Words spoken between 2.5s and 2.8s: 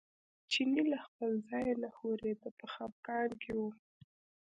په